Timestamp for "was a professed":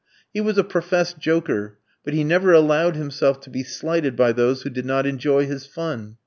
0.41-1.19